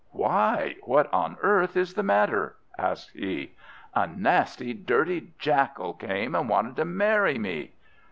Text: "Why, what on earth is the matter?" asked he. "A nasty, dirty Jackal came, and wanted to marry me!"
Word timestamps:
"Why, 0.13 0.77
what 0.81 1.13
on 1.13 1.37
earth 1.43 1.77
is 1.77 1.93
the 1.93 2.01
matter?" 2.01 2.55
asked 2.75 3.11
he. 3.11 3.53
"A 3.93 4.07
nasty, 4.07 4.73
dirty 4.73 5.33
Jackal 5.37 5.93
came, 5.93 6.33
and 6.33 6.49
wanted 6.49 6.75
to 6.77 6.85
marry 6.85 7.37
me!" 7.37 7.73